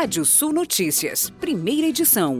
Rádio 0.00 0.24
Sul 0.24 0.52
Notícias, 0.52 1.28
primeira 1.40 1.88
edição. 1.88 2.38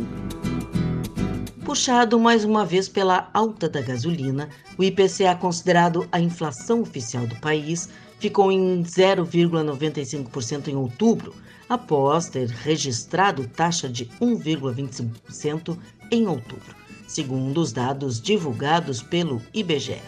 Puxado 1.64 2.16
mais 2.16 2.44
uma 2.44 2.64
vez 2.64 2.88
pela 2.88 3.28
alta 3.34 3.68
da 3.68 3.80
gasolina, 3.80 4.48
o 4.78 4.84
IPCA, 4.84 5.34
considerado 5.34 6.06
a 6.12 6.20
inflação 6.20 6.82
oficial 6.82 7.26
do 7.26 7.34
país, 7.40 7.88
ficou 8.20 8.52
em 8.52 8.84
0,95% 8.84 10.68
em 10.68 10.76
outubro, 10.76 11.34
após 11.68 12.28
ter 12.28 12.46
registrado 12.48 13.48
taxa 13.48 13.88
de 13.88 14.06
1,25% 14.22 15.76
em 16.12 16.28
outubro, 16.28 16.76
segundo 17.08 17.60
os 17.60 17.72
dados 17.72 18.20
divulgados 18.20 19.02
pelo 19.02 19.42
IBGE. 19.52 20.00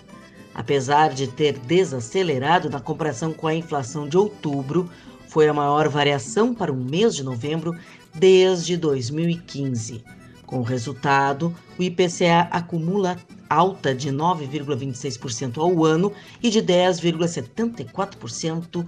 Apesar 0.54 1.08
de 1.08 1.26
ter 1.26 1.58
desacelerado 1.58 2.70
na 2.70 2.78
comparação 2.78 3.32
com 3.32 3.48
a 3.48 3.54
inflação 3.56 4.08
de 4.08 4.16
outubro, 4.16 4.88
foi 5.30 5.48
a 5.48 5.54
maior 5.54 5.88
variação 5.88 6.52
para 6.52 6.72
o 6.72 6.76
mês 6.76 7.14
de 7.14 7.22
novembro 7.22 7.78
desde 8.12 8.76
2015. 8.76 10.02
Com 10.44 10.58
o 10.58 10.64
resultado, 10.64 11.54
o 11.78 11.82
IPCA 11.82 12.48
acumula 12.50 13.16
alta 13.48 13.94
de 13.94 14.10
9,26% 14.10 15.58
ao 15.58 15.84
ano 15.84 16.12
e 16.42 16.50
de 16.50 16.60
10,74% 16.60 18.84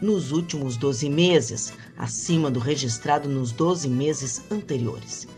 nos 0.00 0.32
últimos 0.32 0.78
12 0.78 1.10
meses, 1.10 1.74
acima 1.98 2.50
do 2.50 2.58
registrado 2.58 3.28
nos 3.28 3.52
12 3.52 3.90
meses 3.90 4.42
anteriores. 4.50 5.28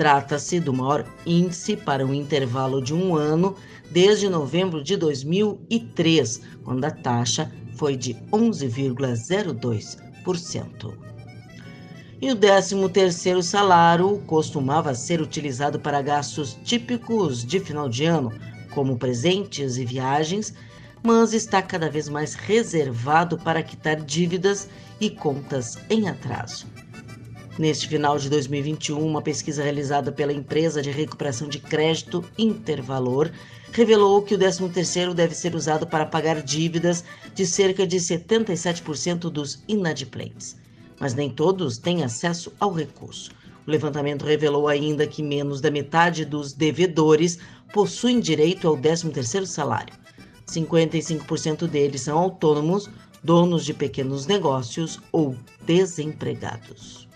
Trata-se 0.00 0.58
do 0.58 0.72
maior 0.72 1.04
índice 1.26 1.76
para 1.76 2.06
um 2.06 2.14
intervalo 2.14 2.80
de 2.80 2.94
um 2.94 3.14
ano 3.14 3.54
desde 3.90 4.30
novembro 4.30 4.82
de 4.82 4.96
2003, 4.96 6.40
quando 6.64 6.86
a 6.86 6.90
taxa 6.90 7.52
foi 7.76 7.98
de 7.98 8.14
11,02%. 8.32 10.94
E 12.18 12.30
o 12.30 12.34
13º 12.34 13.42
salário 13.42 14.22
costumava 14.26 14.94
ser 14.94 15.20
utilizado 15.20 15.78
para 15.78 16.00
gastos 16.00 16.56
típicos 16.64 17.44
de 17.44 17.60
final 17.60 17.86
de 17.86 18.06
ano, 18.06 18.32
como 18.70 18.96
presentes 18.96 19.76
e 19.76 19.84
viagens, 19.84 20.54
mas 21.02 21.34
está 21.34 21.60
cada 21.60 21.90
vez 21.90 22.08
mais 22.08 22.32
reservado 22.32 23.36
para 23.36 23.62
quitar 23.62 23.96
dívidas 23.96 24.66
e 24.98 25.10
contas 25.10 25.76
em 25.90 26.08
atraso. 26.08 26.66
Neste 27.58 27.88
final 27.88 28.18
de 28.18 28.30
2021, 28.30 29.04
uma 29.04 29.20
pesquisa 29.20 29.62
realizada 29.62 30.10
pela 30.10 30.32
empresa 30.32 30.80
de 30.80 30.90
recuperação 30.90 31.48
de 31.48 31.58
crédito 31.58 32.24
Intervalor 32.38 33.30
revelou 33.72 34.22
que 34.22 34.34
o 34.34 34.38
13º 34.38 35.14
deve 35.14 35.34
ser 35.34 35.54
usado 35.54 35.86
para 35.86 36.06
pagar 36.06 36.42
dívidas 36.42 37.04
de 37.34 37.46
cerca 37.46 37.86
de 37.86 37.98
77% 37.98 39.30
dos 39.30 39.62
inadimplentes 39.68 40.56
mas 41.00 41.14
nem 41.14 41.30
todos 41.30 41.78
têm 41.78 42.04
acesso 42.04 42.52
ao 42.60 42.70
recurso. 42.70 43.32
O 43.66 43.70
levantamento 43.70 44.24
revelou 44.24 44.68
ainda 44.68 45.06
que 45.06 45.22
menos 45.22 45.60
da 45.60 45.70
metade 45.70 46.26
dos 46.26 46.52
devedores 46.52 47.38
possuem 47.72 48.20
direito 48.20 48.68
ao 48.68 48.76
13º 48.76 49.46
salário. 49.46 49.94
55% 50.46 51.66
deles 51.66 52.02
são 52.02 52.18
autônomos, 52.18 52.90
donos 53.24 53.64
de 53.64 53.72
pequenos 53.72 54.26
negócios 54.26 55.00
ou 55.10 55.34
desempregados. 55.64 57.09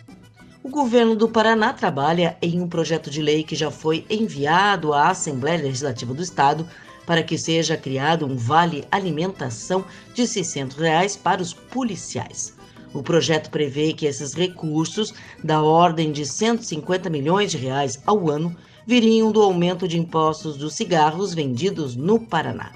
O 0.65 0.71
governo 0.71 1.15
do 1.15 1.29
Paraná 1.29 1.75
trabalha 1.75 2.39
em 2.41 2.59
um 2.59 2.67
projeto 2.67 3.11
de 3.11 3.21
lei 3.21 3.45
que 3.45 3.55
já 3.55 3.71
foi 3.71 4.07
enviado 4.09 4.95
à 4.95 5.11
Assembleia 5.11 5.63
Legislativa 5.63 6.15
do 6.15 6.23
Estado 6.23 6.67
para 7.05 7.23
que 7.23 7.37
seja 7.37 7.77
criado 7.77 8.25
um 8.25 8.35
vale 8.35 8.83
alimentação 8.91 9.85
de 10.15 10.27
600 10.27 10.79
reais 10.79 11.17
para 11.19 11.43
os 11.43 11.53
policiais. 11.53 12.57
O 12.95 13.03
projeto 13.03 13.51
prevê 13.51 13.93
que 13.93 14.07
esses 14.07 14.33
recursos, 14.33 15.13
da 15.45 15.61
ordem 15.61 16.11
de 16.11 16.25
150 16.25 17.11
milhões 17.11 17.51
de 17.51 17.59
reais 17.59 18.01
ao 18.07 18.31
ano, 18.31 18.57
viriam 18.87 19.31
do 19.31 19.43
aumento 19.43 19.87
de 19.87 19.99
impostos 19.99 20.57
dos 20.57 20.73
cigarros 20.73 21.35
vendidos 21.35 21.95
no 21.95 22.19
Paraná. 22.19 22.73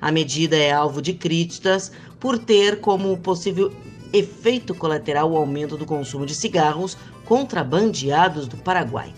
A 0.00 0.12
medida 0.12 0.54
é 0.56 0.70
alvo 0.70 1.02
de 1.02 1.12
críticas 1.12 1.90
por 2.20 2.38
ter 2.38 2.80
como 2.80 3.18
possível 3.18 3.72
efeito 4.12 4.72
colateral 4.76 5.32
o 5.32 5.36
aumento 5.36 5.76
do 5.76 5.84
consumo 5.84 6.24
de 6.24 6.36
cigarros 6.36 6.96
contrabandeados 7.24 8.46
do 8.46 8.56
Paraguai, 8.56 9.12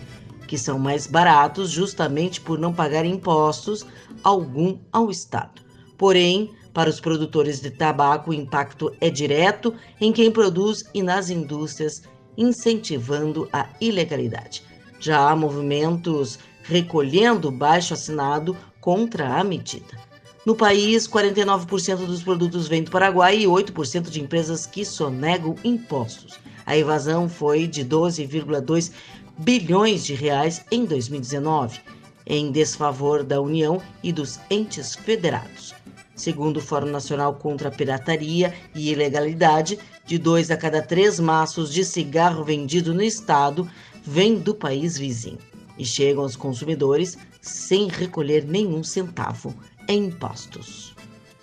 que 0.46 0.56
são 0.56 0.78
mais 0.78 1.06
baratos 1.06 1.70
justamente 1.70 2.40
por 2.40 2.58
não 2.58 2.72
pagar 2.72 3.04
impostos 3.04 3.84
algum 4.22 4.78
ao 4.92 5.10
Estado. 5.10 5.62
Porém, 5.98 6.50
para 6.72 6.90
os 6.90 7.00
produtores 7.00 7.60
de 7.60 7.70
tabaco, 7.70 8.30
o 8.30 8.34
impacto 8.34 8.94
é 9.00 9.08
direto 9.08 9.74
em 10.00 10.12
quem 10.12 10.30
produz 10.30 10.84
e 10.92 11.02
nas 11.02 11.30
indústrias, 11.30 12.02
incentivando 12.36 13.48
a 13.52 13.66
ilegalidade. 13.80 14.62
Já 15.00 15.30
há 15.30 15.34
movimentos 15.34 16.38
recolhendo 16.62 17.50
baixo 17.50 17.94
assinado 17.94 18.56
contra 18.80 19.38
a 19.38 19.44
medida. 19.44 20.06
No 20.44 20.54
país, 20.54 21.08
49% 21.08 22.06
dos 22.06 22.22
produtos 22.22 22.68
vêm 22.68 22.82
do 22.82 22.90
Paraguai 22.90 23.38
e 23.38 23.46
8% 23.46 24.10
de 24.10 24.20
empresas 24.20 24.66
que 24.66 24.84
sonegam 24.84 25.56
impostos. 25.64 26.38
A 26.66 26.76
evasão 26.76 27.28
foi 27.28 27.66
de 27.66 27.84
12,2 27.84 28.90
bilhões 29.38 30.04
de 30.04 30.14
reais 30.14 30.64
em 30.70 30.84
2019, 30.84 31.80
em 32.26 32.50
desfavor 32.50 33.22
da 33.22 33.40
União 33.40 33.80
e 34.02 34.12
dos 34.12 34.40
entes 34.50 34.96
federados. 34.96 35.74
Segundo 36.16 36.56
o 36.56 36.60
Fórum 36.60 36.90
Nacional 36.90 37.34
contra 37.34 37.68
a 37.68 37.72
Pirataria 37.72 38.52
e 38.74 38.90
Ilegalidade, 38.90 39.78
de 40.04 40.18
dois 40.18 40.50
a 40.50 40.56
cada 40.56 40.82
três 40.82 41.20
maços 41.20 41.72
de 41.72 41.84
cigarro 41.84 42.42
vendido 42.42 42.92
no 42.92 43.02
estado 43.02 43.70
vem 44.02 44.38
do 44.38 44.54
país 44.54 44.98
vizinho 44.98 45.38
e 45.78 45.84
chegam 45.84 46.22
aos 46.22 46.34
consumidores 46.34 47.18
sem 47.40 47.88
recolher 47.88 48.44
nenhum 48.44 48.82
centavo 48.82 49.54
em 49.86 50.06
impostos. 50.06 50.94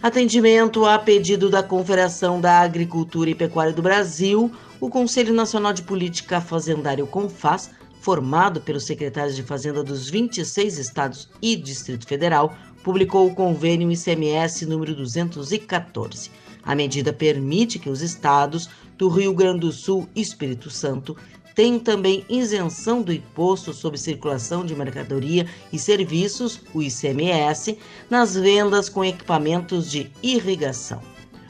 Atendimento 0.04 0.86
a 0.86 1.00
pedido 1.00 1.50
da 1.50 1.64
Confederação 1.64 2.42
da 2.42 2.60
Agricultura 2.60 3.30
e 3.30 3.34
Pecuária 3.34 3.72
do 3.72 3.82
Brasil, 3.82 4.52
o 4.78 4.90
Conselho 4.90 5.34
Nacional 5.34 5.72
de 5.72 5.82
Política 5.82 6.42
Fazendária, 6.42 7.02
o 7.02 7.08
CONFAS, 7.08 7.72
formado 8.02 8.60
pelos 8.60 8.84
secretários 8.84 9.34
de 9.34 9.44
Fazenda 9.44 9.82
dos 9.82 10.10
26 10.10 10.78
estados 10.78 11.30
e 11.42 11.56
Distrito 11.56 12.06
Federal, 12.06 12.54
publicou 12.84 13.26
o 13.26 13.34
convênio 13.34 13.90
ICMS 13.90 14.66
número 14.66 14.94
214. 14.94 16.30
A 16.62 16.76
medida 16.76 17.14
permite 17.14 17.80
que 17.80 17.90
os 17.90 18.02
estados 18.02 18.70
do 18.98 19.08
Rio 19.08 19.34
Grande 19.34 19.62
do 19.62 19.72
Sul 19.72 20.06
e 20.14 20.20
Espírito 20.20 20.70
Santo 20.70 21.16
tenham 21.56 21.80
também 21.80 22.26
isenção 22.30 23.02
do 23.02 23.14
imposto 23.14 23.74
sobre 23.74 23.98
circulação 23.98 24.66
de 24.66 24.76
mercadoria 24.76 25.48
e 25.72 25.80
serviços, 25.80 26.62
o 26.74 26.82
ICMS, 26.82 27.78
nas 28.10 28.36
vendas 28.36 28.90
com 28.90 29.06
equipamentos 29.06 29.90
de 29.90 30.12
irrigação. 30.22 31.02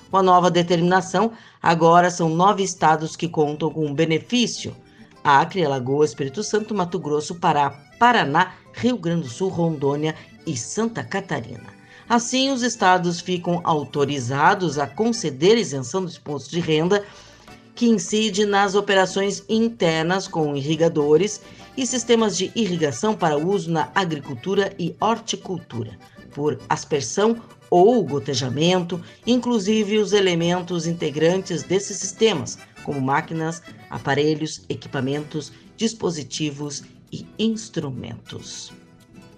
Com 0.10 0.18
a 0.18 0.24
nova 0.24 0.52
determinação, 0.52 1.32
agora 1.62 2.12
são 2.12 2.30
nove 2.30 2.64
estados 2.64 3.16
que 3.16 3.28
contam 3.28 3.70
com 3.72 3.88
o 3.88 3.94
benefício: 3.94 4.76
Acre, 5.24 5.66
Alagoas, 5.66 6.12
Espírito 6.12 6.44
Santo, 6.44 6.76
Mato 6.76 7.00
Grosso, 7.00 7.36
Pará, 7.36 7.72
Paraná, 7.98 8.54
Rio 8.74 8.98
Grande 8.98 9.24
do 9.24 9.30
Sul, 9.30 9.50
Rondônia 9.50 10.16
e 10.46 10.56
Santa 10.56 11.04
Catarina. 11.04 11.74
Assim, 12.08 12.52
os 12.52 12.62
estados 12.62 13.22
ficam 13.22 13.62
autorizados 13.64 14.78
a 14.78 14.86
conceder 14.86 15.58
isenção 15.58 16.04
dos 16.04 16.18
imposto 16.18 16.52
de 16.52 16.60
renda 16.60 17.04
que 17.76 17.88
incide 17.88 18.46
nas 18.46 18.76
operações 18.76 19.44
internas 19.50 20.28
com 20.28 20.56
irrigadores 20.56 21.42
e 21.76 21.86
sistemas 21.86 22.38
de 22.38 22.52
irrigação 22.56 23.16
para 23.16 23.38
uso 23.38 23.72
na 23.72 23.92
agricultura 23.96 24.74
e 24.78 24.96
horticultura, 25.00 25.98
por 26.34 26.60
aspersão 26.70 27.42
ou 27.70 28.04
gotejamento, 28.04 29.02
inclusive 29.26 29.98
os 29.98 30.14
elementos 30.14 30.86
integrantes 30.86 31.64
desses 31.64 31.98
sistemas, 31.98 32.60
como 32.84 33.02
máquinas, 33.02 33.64
aparelhos, 33.90 34.62
equipamentos, 34.70 35.52
dispositivos 35.76 36.84
e 37.12 37.26
instrumentos. 37.40 38.72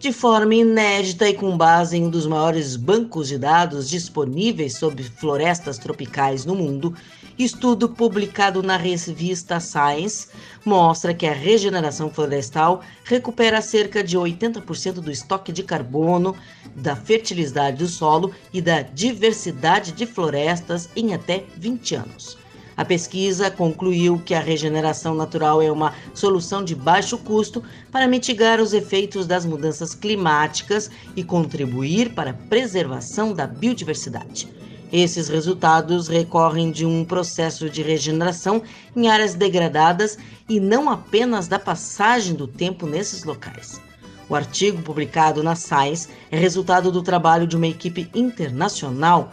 De 0.06 0.14
forma 0.14 0.54
inédita 0.54 1.28
e 1.28 1.34
com 1.34 1.58
base 1.58 1.98
em 1.98 2.06
um 2.06 2.12
dos 2.12 2.28
maiores 2.28 2.76
bancos 2.76 3.28
de 3.28 3.40
dados 3.40 3.90
disponíveis 3.90 4.78
sobre 4.78 5.02
florestas 5.02 5.80
tropicais 5.80 6.46
no 6.46 6.54
mundo, 6.54 6.94
estudo 7.40 7.90
publicado 7.90 8.62
na 8.62 8.78
revista 8.78 9.60
Science 9.60 10.28
mostra 10.64 11.12
que 11.12 11.26
a 11.26 11.34
regeneração 11.34 12.12
florestal 12.12 12.84
recupera 13.04 13.64
cerca 13.64 14.04
de 14.04 14.16
80% 14.16 15.02
do 15.02 15.10
estoque 15.10 15.52
de 15.52 15.64
carbono, 15.64 16.36
da 16.76 16.96
fertilidade 16.96 17.78
do 17.78 17.88
solo 17.88 18.32
e 18.54 18.62
da 18.62 18.84
diversidade 18.84 19.92
de 19.92 20.06
florestas 20.06 20.88
em 20.96 21.16
até 21.16 21.46
20 21.58 21.96
anos. 21.96 22.45
A 22.78 22.84
pesquisa 22.84 23.50
concluiu 23.50 24.22
que 24.26 24.34
a 24.34 24.40
regeneração 24.40 25.16
natural 25.16 25.62
é 25.62 25.72
uma 25.72 25.94
solução 26.14 26.64
de 26.64 26.76
baixo 26.76 27.18
custo 27.18 27.64
para 27.92 28.08
mitigar 28.08 28.60
os 28.60 28.74
efeitos 28.74 29.26
das 29.26 29.46
mudanças 29.46 29.96
climáticas 29.96 30.92
e 31.16 31.24
contribuir 31.24 32.14
para 32.14 32.32
a 32.32 32.34
preservação 32.34 33.34
da 33.34 33.48
biodiversidade. 33.48 34.50
Esses 34.92 35.30
resultados 35.30 36.08
recorrem 36.08 36.70
de 36.70 36.86
um 36.86 37.04
processo 37.04 37.70
de 37.70 37.82
regeneração 37.82 38.62
em 38.96 39.08
áreas 39.08 39.34
degradadas 39.34 40.18
e 40.48 40.60
não 40.60 40.90
apenas 40.90 41.48
da 41.48 41.58
passagem 41.58 42.36
do 42.36 42.48
tempo 42.48 42.86
nesses 42.86 43.24
locais. 43.24 43.82
O 44.28 44.36
artigo 44.36 44.82
publicado 44.82 45.44
na 45.44 45.56
Science 45.56 46.10
é 46.32 46.38
resultado 46.38 46.92
do 46.92 47.02
trabalho 47.02 47.48
de 47.48 47.56
uma 47.56 47.68
equipe 47.68 48.10
internacional, 48.14 49.32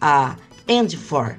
a 0.00 0.36
END4, 0.68 1.36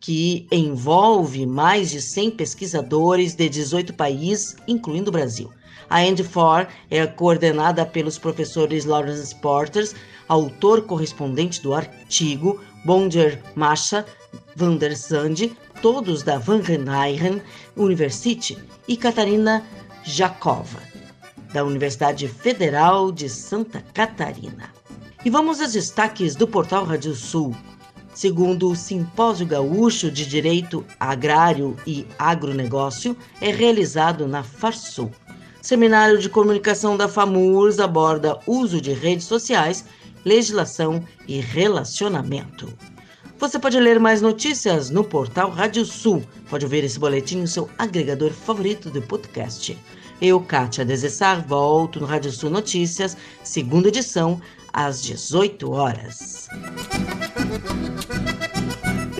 que 0.00 0.46
envolve 0.50 1.46
mais 1.46 1.90
de 1.90 2.00
100 2.00 2.32
pesquisadores 2.32 3.34
de 3.34 3.48
18 3.48 3.94
países, 3.94 4.56
incluindo 4.66 5.10
o 5.10 5.12
Brasil. 5.12 5.50
A 5.90 6.00
END4 6.00 6.68
é 6.90 7.06
coordenada 7.06 7.84
pelos 7.86 8.18
professores 8.18 8.84
Lawrence 8.84 9.34
Porters, 9.34 9.94
autor 10.28 10.82
correspondente 10.82 11.62
do 11.62 11.72
artigo, 11.72 12.60
Bonder 12.84 13.42
Masha, 13.54 14.04
Van 14.54 14.76
der 14.76 14.96
Sande, 14.96 15.56
todos 15.80 16.22
da 16.22 16.38
Van 16.38 16.60
Renayren 16.60 17.40
University, 17.76 18.58
e 18.86 18.96
Catarina 18.96 19.64
Jakova, 20.04 20.80
da 21.52 21.64
Universidade 21.64 22.28
Federal 22.28 23.10
de 23.10 23.28
Santa 23.28 23.82
Catarina. 23.94 24.72
E 25.24 25.30
vamos 25.30 25.60
aos 25.60 25.72
destaques 25.72 26.34
do 26.36 26.46
portal 26.46 26.84
Rádio 26.84 27.14
Sul. 27.14 27.54
Segundo 28.18 28.68
o 28.68 28.74
Simpósio 28.74 29.46
Gaúcho 29.46 30.10
de 30.10 30.26
Direito 30.26 30.84
Agrário 30.98 31.76
e 31.86 32.04
Agronegócio, 32.18 33.16
é 33.40 33.52
realizado 33.52 34.26
na 34.26 34.42
Farsul. 34.42 35.12
Seminário 35.62 36.18
de 36.18 36.28
Comunicação 36.28 36.96
da 36.96 37.06
FAMURS 37.06 37.78
aborda 37.78 38.40
uso 38.44 38.80
de 38.80 38.92
redes 38.92 39.24
sociais, 39.24 39.84
legislação 40.24 41.00
e 41.28 41.38
relacionamento. 41.38 42.68
Você 43.38 43.56
pode 43.56 43.78
ler 43.78 44.00
mais 44.00 44.20
notícias 44.20 44.90
no 44.90 45.04
portal 45.04 45.48
Rádio 45.50 45.84
Sul. 45.84 46.24
Pode 46.50 46.64
ouvir 46.64 46.82
esse 46.82 46.98
boletim 46.98 47.36
no 47.36 47.46
seu 47.46 47.70
agregador 47.78 48.32
favorito 48.32 48.90
de 48.90 49.00
podcast. 49.00 49.78
Eu, 50.20 50.40
Kátia 50.40 50.84
Desessar, 50.84 51.46
volto 51.46 52.00
no 52.00 52.06
Rádio 52.06 52.32
Sul 52.32 52.50
Notícias, 52.50 53.16
segunda 53.44 53.86
edição, 53.86 54.40
às 54.72 55.00
18 55.02 55.70
horas. 55.70 56.48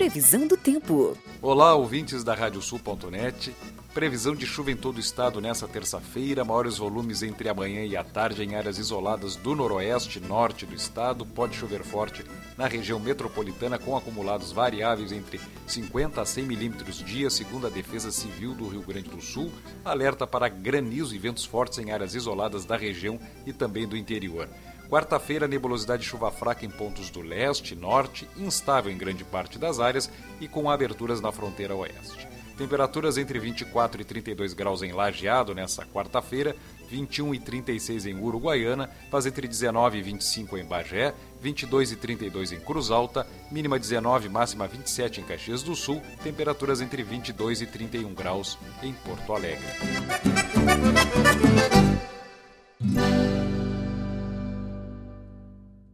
Previsão 0.09 0.47
do 0.47 0.57
tempo. 0.57 1.19
Olá, 1.43 1.75
ouvintes 1.75 2.25
da 2.25 2.35
Radiosul.net. 2.35 3.55
Previsão 3.93 4.35
de 4.35 4.47
chuva 4.47 4.71
em 4.71 4.77
todo 4.77 4.97
o 4.97 5.01
estado 5.01 5.39
nesta 5.39 5.69
terça-feira, 5.69 6.47
maiores 6.47 6.79
volumes 6.79 7.23
entre 7.23 7.47
a 7.47 7.53
manhã 7.53 7.85
e 7.85 7.95
a 7.95 8.03
tarde 8.03 8.43
em 8.43 8.55
áreas 8.55 8.79
isoladas 8.79 9.37
do 9.37 9.55
noroeste 9.55 10.19
e 10.19 10.27
norte 10.27 10.65
do 10.65 10.75
estado. 10.75 11.27
Pode 11.27 11.57
chover 11.57 11.83
forte 11.83 12.25
na 12.57 12.67
região 12.67 12.99
metropolitana 12.99 13.79
com 13.79 13.95
acumulados 13.95 14.51
variáveis 14.51 15.13
entre 15.13 15.39
50 15.67 16.23
a 16.23 16.25
100 16.25 16.45
milímetros 16.47 17.05
dia, 17.05 17.29
segundo 17.29 17.67
a 17.67 17.71
Defesa 17.71 18.11
Civil 18.11 18.55
do 18.55 18.67
Rio 18.67 18.81
Grande 18.81 19.11
do 19.11 19.21
Sul. 19.21 19.53
Alerta 19.85 20.27
para 20.27 20.49
granizo 20.49 21.15
e 21.15 21.19
ventos 21.19 21.45
fortes 21.45 21.79
em 21.81 21.93
áreas 21.93 22.15
isoladas 22.15 22.65
da 22.65 22.79
região 22.79 23.21
e 23.45 23.53
também 23.53 23.87
do 23.87 23.95
interior. 23.95 24.49
Quarta-feira, 24.89 25.47
nebulosidade 25.47 26.03
de 26.03 26.09
chuva 26.09 26.31
fraca 26.31 26.65
em 26.65 26.71
pontos 26.71 27.11
do 27.11 27.21
leste, 27.21 27.75
norte, 27.75 28.27
instável 28.39 28.91
em 28.91 28.97
grande 28.97 29.23
parte 29.23 29.59
das 29.59 29.79
áreas 29.81 30.11
e 30.41 30.49
com 30.49 30.71
aberturas 30.71 31.21
na 31.21 31.31
fronteira 31.31 31.77
oeste. 31.77 32.27
Temperaturas 32.57 33.19
entre 33.19 33.39
24 33.39 34.01
e 34.01 34.05
32 34.05 34.53
graus 34.55 34.83
em 34.83 34.91
Lajeado 34.91 35.55
nessa 35.55 35.85
quarta-feira, 35.85 36.57
21 36.89 37.35
e 37.35 37.39
36 37.39 38.07
em 38.07 38.19
Uruguaiana, 38.19 38.91
faz 39.11 39.27
entre 39.27 39.47
19 39.47 39.99
e 39.99 40.03
25 40.03 40.57
em 40.57 40.65
Bagé, 40.65 41.15
22 41.41 41.93
e 41.93 41.97
32 41.97 42.53
em 42.53 42.59
Cruz 42.59 42.91
Alta, 42.91 43.27
mínima 43.51 43.79
19, 43.79 44.29
máxima 44.29 44.67
27 44.67 45.21
em 45.21 45.25
Caxias 45.25 45.63
do 45.63 45.77
Sul, 45.77 46.03
temperaturas 46.25 46.81
entre 46.81 47.03
22 47.05 47.61
e 47.61 47.67
31 47.67 48.13
graus 48.13 48.59
em 48.83 48.93
Porto 48.93 49.35
Alegre. 49.35 49.69